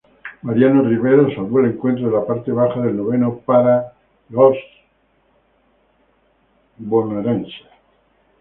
[0.41, 3.93] Mariano Rivera salvó el encuentro en la parte baja del noveno para
[4.29, 4.55] los
[6.79, 7.53] Yankees.